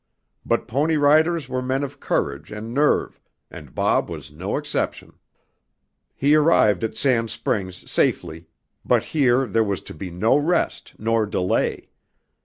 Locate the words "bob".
3.75-4.09